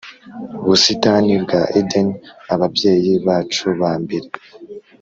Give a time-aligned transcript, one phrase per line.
[0.67, 2.15] busitani bwa Edeni
[2.53, 4.27] Ababyeyi bacu ba mbere